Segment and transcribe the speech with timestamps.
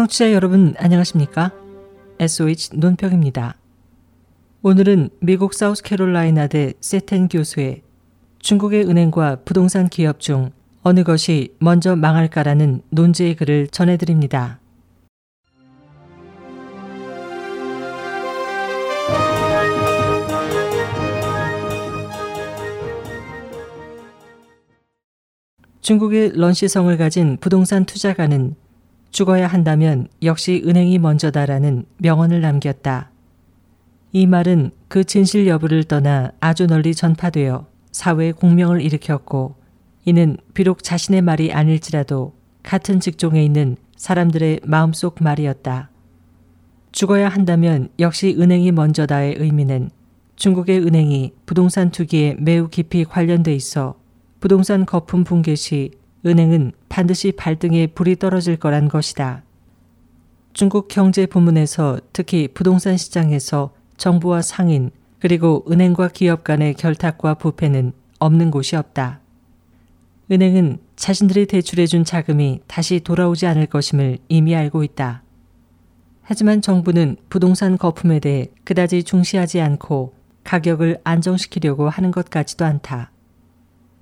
[0.00, 1.52] 청취자 여러분 안녕하십니까?
[2.18, 3.56] SOH 논평입니다.
[4.62, 7.82] 오늘은 미국 사우스캐롤라이나 대 세텐 교수의
[8.38, 10.52] 중국의 은행과 부동산 기업 중
[10.82, 14.58] 어느 것이 먼저 망할까라는 논제의 글을 전해드립니다.
[25.82, 28.54] 중국의 런시성을 가진 부동산 투자가는
[29.10, 33.10] 죽어야 한다면 역시 은행이 먼저다라는 명언을 남겼다.
[34.12, 39.56] 이 말은 그 진실 여부를 떠나 아주 널리 전파되어 사회에 공명을 일으켰고
[40.04, 45.90] 이는 비록 자신의 말이 아닐지라도 같은 직종에 있는 사람들의 마음속 말이었다.
[46.92, 49.90] 죽어야 한다면 역시 은행이 먼저다의 의미는
[50.36, 53.94] 중국의 은행이 부동산 투기에 매우 깊이 관련돼 있어
[54.40, 55.92] 부동산 거품 붕괴 시
[56.24, 59.42] 은행은 반드시 발등에 불이 떨어질 거란 것이다.
[60.52, 68.50] 중국 경제 부문에서 특히 부동산 시장에서 정부와 상인 그리고 은행과 기업 간의 결탁과 부패는 없는
[68.50, 69.20] 곳이 없다.
[70.30, 75.22] 은행은 자신들이 대출해준 자금이 다시 돌아오지 않을 것임을 이미 알고 있다.
[76.22, 83.10] 하지만 정부는 부동산 거품에 대해 그다지 중시하지 않고 가격을 안정시키려고 하는 것 같지도 않다.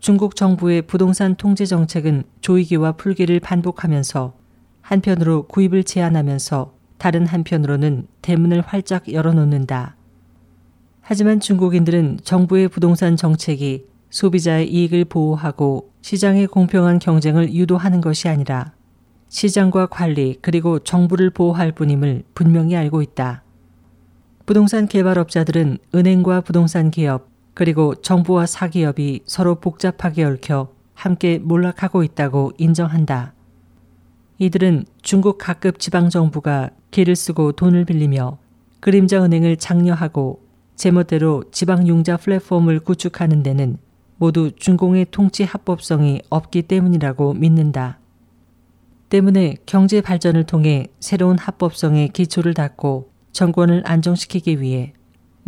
[0.00, 4.32] 중국 정부의 부동산 통제 정책은 조이기와 풀기를 반복하면서
[4.80, 9.96] 한편으로 구입을 제한하면서 다른 한편으로는 대문을 활짝 열어놓는다.
[11.02, 18.72] 하지만 중국인들은 정부의 부동산 정책이 소비자의 이익을 보호하고 시장의 공평한 경쟁을 유도하는 것이 아니라
[19.28, 23.42] 시장과 관리 그리고 정부를 보호할 뿐임을 분명히 알고 있다.
[24.46, 27.29] 부동산 개발업자들은 은행과 부동산 기업,
[27.60, 33.34] 그리고 정부와 사기업이 서로 복잡하게 얽혀 함께 몰락하고 있다고 인정한다.
[34.38, 38.38] 이들은 중국 각급 지방정부가 길을 쓰고 돈을 빌리며
[38.80, 40.40] 그림자 은행을 장려하고
[40.74, 43.76] 제멋대로 지방융자 플랫폼을 구축하는 데는
[44.16, 47.98] 모두 중공의 통치 합법성이 없기 때문이라고 믿는다.
[49.10, 54.94] 때문에 경제 발전을 통해 새로운 합법성의 기초를 닦고 정권을 안정시키기 위해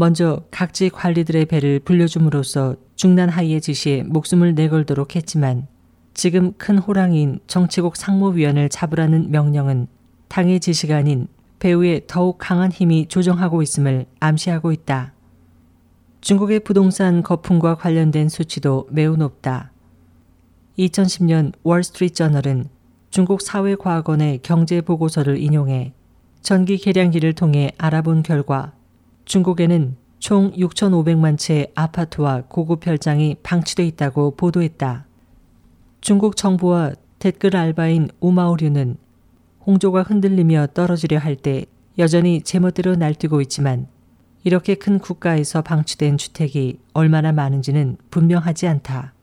[0.00, 5.66] 먼저 각지 관리들의 배를 불려줌으로써 중난 하이의 지시에 목숨을 내걸도록 했지만
[6.14, 9.88] 지금 큰 호랑이인 정치국 상무위원을 잡으라는 명령은
[10.28, 11.28] 당의 지시가 아닌
[11.58, 15.12] 배후에 더욱 강한 힘이 조정하고 있음을 암시하고 있다.
[16.22, 19.70] 중국의 부동산 거품과 관련된 수치도 매우 높다.
[20.78, 22.70] 2010년 월스트리트 저널은
[23.10, 25.92] 중국 사회과학원의 경제 보고서를 인용해
[26.40, 28.72] 전기 계량기를 통해 알아본 결과
[29.30, 35.06] 중국에는 총 6,500만 채 아파트와 고급 별장이 방치돼 있다고 보도했다.
[36.00, 38.96] 중국 정부와 댓글 알바인 우마오류는
[39.64, 41.64] 홍조가 흔들리며 떨어지려 할 때
[41.98, 43.86] 여전히 제멋대로 날뛰고 있지만
[44.42, 49.14] 이렇게 큰 국가에서 방치된 주택이 얼마나 많은지는 분명하지 않다.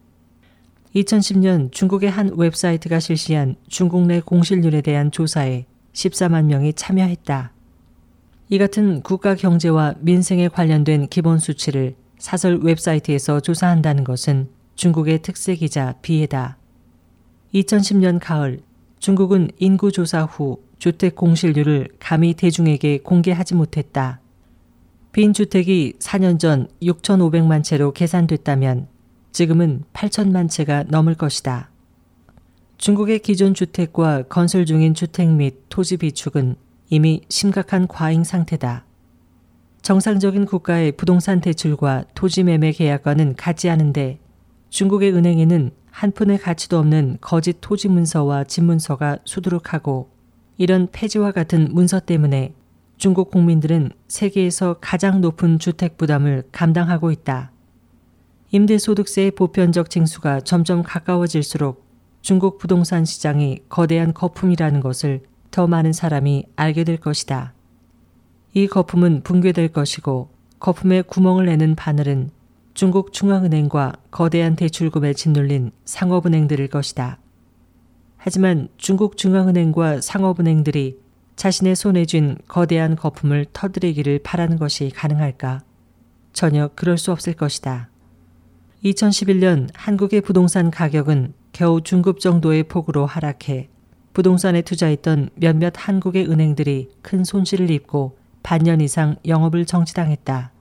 [0.96, 7.57] 2010년 중국의 한 웹사이트가 실시한 중국 내 공실률에 대한 조사에 14만 명이 참여했다.
[8.50, 16.58] 이 같은 국가 경제와 민생에 관련된 기본 수치를 사설 웹사이트에서 조사한다는 것은 중국의 특색이자 비애다.
[17.54, 18.62] 2010년 가을
[19.00, 24.22] 중국은 인구 조사 후 주택 공실률을 감히 대중에게 공개하지 못했다.
[25.12, 28.88] 빈 주택이 4년 전 6,500만 채로 계산됐다면
[29.34, 31.70] 지금은 8천만 채가 넘을 것이다.
[32.78, 36.56] 중국의 기존 주택과 건설 중인 주택 및 토지 비축은
[36.90, 38.86] 이미 심각한 과잉 상태다.
[39.82, 44.20] 정상적인 국가의 부동산 대출과 토지 매매 계약과는 같지 않은데
[44.70, 50.10] 중국의 은행에는 한 푼의 가치도 없는 거짓 토지 문서와 집 문서가 수두룩하고
[50.58, 52.54] 이런 폐지와 같은 문서 때문에
[52.98, 57.52] 중국 국민들은 세계에서 가장 높은 주택 부담을 감당하고 있다.
[58.52, 61.86] 임대소득세의 보편적 징수가 점점 가까워질수록
[62.22, 65.22] 중국 부동산 시장이 거대한 거품이라는 것을
[65.58, 67.52] 더 많은 사람이 알게 될 것이다.
[68.54, 72.30] 이 거품은 붕괴될 것이고 거품에 구멍을 내는 바늘은
[72.76, 77.18] 중국 중앙은행과 거대한 대출금에 짓눌린 상업은행들일 것이다.
[78.18, 81.00] 하지만 중국 중앙은행과 상업은행들이
[81.36, 85.62] 자신의 손에 쥔 거대한 거품을 터뜨리기를 바라는 것이 가능할까?
[86.34, 87.90] 전혀 그럴 수 없을 것이다.
[88.86, 93.70] 2011년 한국의 부동산 가격은 겨우 중급 정도의 폭으로 하락해
[94.14, 100.52] 부동산에 투자했던 몇몇 한국의 은행들이 큰 손실을 입고 반년 이상 영업을 정지당했다.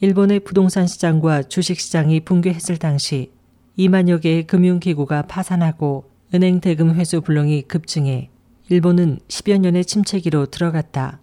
[0.00, 3.32] 일본의 부동산 시장과 주식 시장이 붕괴했을 당시
[3.78, 8.30] 2만여 개의 금융기구가 파산하고 은행 대금 회수 불능이 급증해
[8.68, 11.20] 일본은 10여 년의 침체기로 들어갔다.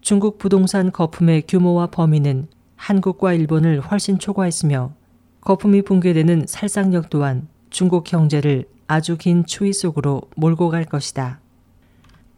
[0.00, 4.92] 중국 부동산 거품의 규모와 범위는 한국과 일본을 훨씬 초과했으며
[5.40, 11.40] 거품이 붕괴되는 살상력 또한 중국 경제를 아주 긴 추위 속으로 몰고 갈 것이다.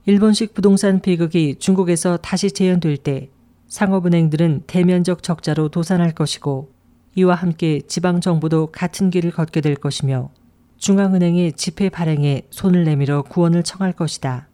[0.06, 3.30] 일본식 부동산 비극이 중국에서 다시 재현될 때
[3.66, 6.70] 상업은행들은 대면적 적자로 도산할 것이고
[7.16, 10.30] 이와 함께 지방정부도 같은 길을 걷게 될 것이며
[10.78, 14.48] 중앙은행의 지폐 발행에 손을 내밀어 구원을 청할 것이다.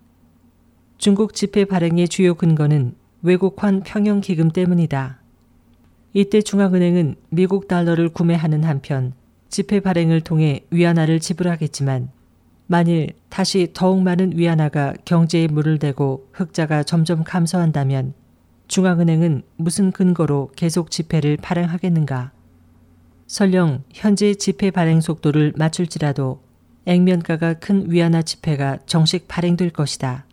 [0.96, 5.20] 중국 지폐 발행의 주요 근거는 외국환 평형 기금 때문이다.
[6.14, 9.12] 이때 중앙은행은 미국 달러를 구매하는 한편
[9.52, 12.08] 지폐 발행을 통해 위안화를 지불하겠지만
[12.68, 18.14] 만일 다시 더욱 많은 위안화가 경제에 물을 대고 흑자가 점점 감소한다면
[18.68, 22.32] 중앙은행은 무슨 근거로 계속 지폐를 발행하겠는가?
[23.26, 26.40] 설령 현재 지폐 발행 속도를 맞출지라도
[26.86, 30.24] 액면가가 큰 위안화 지폐가 정식 발행될 것이다.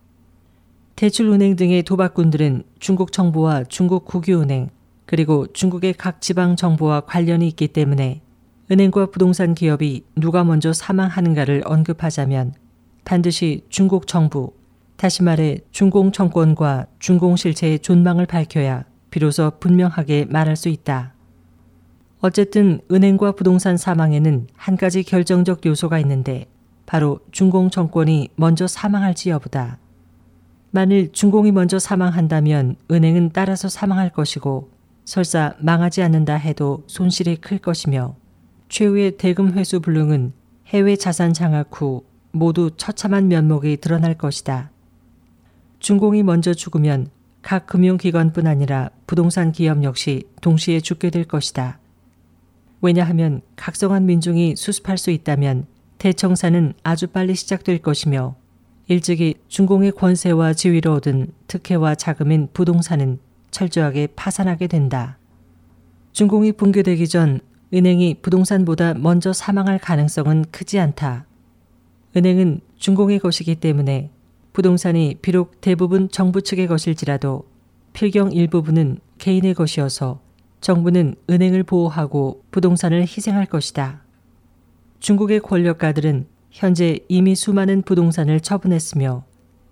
[0.95, 4.69] 대출은행 등의 도박꾼들은 중국 정부와 중국 국유은행
[5.05, 8.21] 그리고 중국의 각 지방 정부와 관련이 있기 때문에
[8.71, 12.53] 은행과 부동산 기업이 누가 먼저 사망하는가를 언급하자면
[13.03, 14.53] 반드시 중국 정부,
[14.95, 21.15] 다시 말해 중공 정권과 중공 실체의 존망을 밝혀야 비로소 분명하게 말할 수 있다.
[22.19, 26.45] 어쨌든 은행과 부동산 사망에는 한 가지 결정적 요소가 있는데
[26.85, 29.79] 바로 중공 정권이 먼저 사망할지 여부다.
[30.69, 34.69] 만일 중공이 먼저 사망한다면 은행은 따라서 사망할 것이고
[35.05, 38.15] 설사 망하지 않는다 해도 손실이 클 것이며
[38.69, 40.31] 최후의 대금 회수 불능은
[40.67, 44.71] 해외 자산 장악 후 모두 처참한 면목이 드러날 것이다.
[45.79, 47.09] 중공이 먼저 죽으면
[47.41, 51.79] 각 금융기관뿐 아니라 부동산 기업 역시 동시에 죽게 될 것이다.
[52.81, 55.65] 왜냐하면 각성한 민중이 수습할 수 있다면
[55.97, 58.35] 대청사는 아주 빨리 시작될 것이며
[58.87, 63.19] 일찍이 중공의 권세와 지위를 얻은 특혜와 자금인 부동산은
[63.51, 65.17] 철저하게 파산하게 된다.
[66.11, 67.39] 중공이 붕괴되기 전
[67.73, 71.25] 은행이 부동산보다 먼저 사망할 가능성은 크지 않다.
[72.15, 74.09] 은행은 중공의 것이기 때문에
[74.53, 77.47] 부동산이 비록 대부분 정부 측의 것일지라도
[77.93, 80.19] 필경 일부분은 개인의 것이어서
[80.61, 84.01] 정부는 은행을 보호하고 부동산을 희생할 것이다.
[84.99, 89.23] 중국의 권력가들은 현재 이미 수많은 부동산을 처분했으며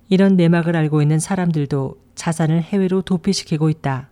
[0.10, 4.10] 이런 내막을 알고 있는 사람들도 자산을 해외로 도피시키고 있다.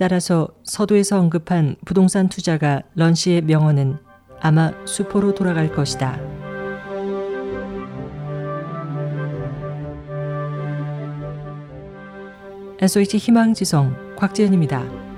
[0.00, 3.98] 따라서 서두에서 언급한 부동산 투자가 런시의 명언은
[4.40, 6.18] 아마 수포로 돌아갈 것이다.
[12.80, 15.09] SOH 희망지성 곽지연입니다.